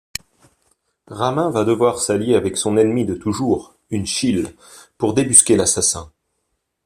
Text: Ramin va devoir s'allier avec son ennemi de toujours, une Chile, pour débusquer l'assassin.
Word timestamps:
Ramin 1.05 1.51
va 1.51 1.63
devoir 1.63 1.99
s'allier 1.99 2.33
avec 2.33 2.57
son 2.57 2.75
ennemi 2.75 3.05
de 3.05 3.13
toujours, 3.13 3.75
une 3.91 4.07
Chile, 4.07 4.55
pour 4.97 5.13
débusquer 5.13 5.55
l'assassin. 5.55 6.11